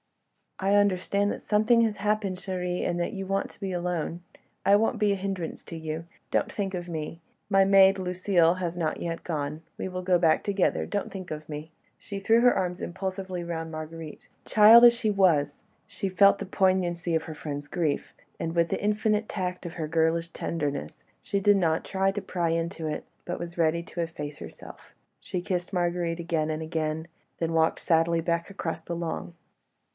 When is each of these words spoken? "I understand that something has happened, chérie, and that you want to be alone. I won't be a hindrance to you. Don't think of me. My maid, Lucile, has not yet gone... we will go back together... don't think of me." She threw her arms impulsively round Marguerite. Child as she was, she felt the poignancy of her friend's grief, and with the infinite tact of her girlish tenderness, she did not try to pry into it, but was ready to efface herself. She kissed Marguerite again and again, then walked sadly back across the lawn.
"I 0.57 0.73
understand 0.75 1.31
that 1.31 1.41
something 1.41 1.81
has 1.81 1.97
happened, 1.97 2.37
chérie, 2.37 2.87
and 2.87 2.99
that 2.99 3.13
you 3.13 3.25
want 3.25 3.49
to 3.51 3.59
be 3.59 3.71
alone. 3.71 4.21
I 4.65 4.75
won't 4.75 4.99
be 4.99 5.11
a 5.11 5.15
hindrance 5.15 5.63
to 5.65 5.75
you. 5.75 6.05
Don't 6.31 6.51
think 6.51 6.73
of 6.73 6.87
me. 6.87 7.19
My 7.49 7.65
maid, 7.65 7.97
Lucile, 7.99 8.55
has 8.55 8.77
not 8.77 8.99
yet 8.99 9.23
gone... 9.23 9.61
we 9.77 9.87
will 9.87 10.01
go 10.03 10.17
back 10.19 10.43
together... 10.43 10.85
don't 10.87 11.11
think 11.11 11.29
of 11.31 11.47
me." 11.49 11.71
She 11.97 12.19
threw 12.19 12.41
her 12.41 12.53
arms 12.53 12.81
impulsively 12.81 13.43
round 13.43 13.71
Marguerite. 13.71 14.27
Child 14.45 14.85
as 14.85 14.93
she 14.93 15.09
was, 15.11 15.63
she 15.87 16.09
felt 16.09 16.39
the 16.39 16.45
poignancy 16.47 17.13
of 17.15 17.23
her 17.23 17.35
friend's 17.35 17.67
grief, 17.67 18.13
and 18.39 18.55
with 18.55 18.69
the 18.69 18.83
infinite 18.83 19.29
tact 19.29 19.67
of 19.67 19.73
her 19.73 19.87
girlish 19.87 20.29
tenderness, 20.29 21.03
she 21.21 21.39
did 21.39 21.57
not 21.57 21.83
try 21.85 22.11
to 22.11 22.21
pry 22.21 22.49
into 22.49 22.87
it, 22.87 23.03
but 23.25 23.39
was 23.39 23.57
ready 23.57 23.81
to 23.83 24.01
efface 24.01 24.39
herself. 24.39 24.93
She 25.19 25.41
kissed 25.41 25.73
Marguerite 25.73 26.19
again 26.19 26.49
and 26.49 26.61
again, 26.61 27.07
then 27.37 27.53
walked 27.53 27.79
sadly 27.79 28.21
back 28.21 28.49
across 28.49 28.81
the 28.81 28.95
lawn. 28.95 29.33